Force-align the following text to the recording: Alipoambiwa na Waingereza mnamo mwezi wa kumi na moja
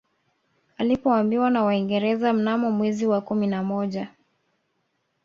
Alipoambiwa 0.77 1.49
na 1.49 1.63
Waingereza 1.63 2.33
mnamo 2.33 2.71
mwezi 2.71 3.05
wa 3.07 3.21
kumi 3.21 3.47
na 3.47 3.63
moja 3.63 4.09